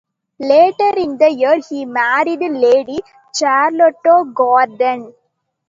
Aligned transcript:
Later 0.39 0.97
in 0.97 1.19
the 1.19 1.29
year 1.29 1.59
he 1.69 1.85
married 1.85 2.39
Lady 2.41 3.01
Charlotte 3.35 3.97
Gordon. 4.33 5.13